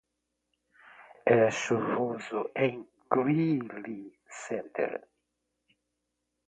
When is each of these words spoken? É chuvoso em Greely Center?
É 1.39 1.41
chuvoso 1.61 2.41
em 2.65 2.73
Greely 3.13 4.01
Center? 4.43 4.91